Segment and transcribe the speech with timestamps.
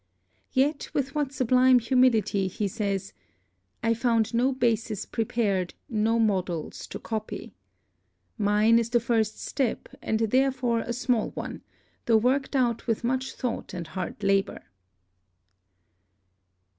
[0.53, 3.13] Yet with what sublime humility he says:
[3.83, 7.53] "I found no basis prepared, no models to copy.
[8.35, 11.61] Mine is the first step, and therfeore a small one,
[12.07, 14.63] though worked out with much thought and hard labor."